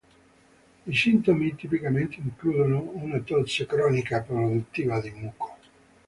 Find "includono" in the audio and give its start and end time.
2.19-2.89